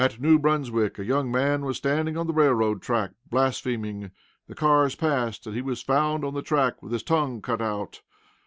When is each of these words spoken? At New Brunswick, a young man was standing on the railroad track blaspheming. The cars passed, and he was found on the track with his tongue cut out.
At 0.03 0.19
New 0.19 0.39
Brunswick, 0.39 0.97
a 0.97 1.05
young 1.05 1.31
man 1.31 1.63
was 1.63 1.77
standing 1.77 2.17
on 2.17 2.25
the 2.25 2.33
railroad 2.33 2.81
track 2.81 3.11
blaspheming. 3.29 4.09
The 4.47 4.55
cars 4.55 4.95
passed, 4.95 5.45
and 5.45 5.55
he 5.55 5.61
was 5.61 5.83
found 5.83 6.25
on 6.25 6.33
the 6.33 6.41
track 6.41 6.81
with 6.81 6.91
his 6.91 7.03
tongue 7.03 7.39
cut 7.39 7.61
out. 7.61 8.01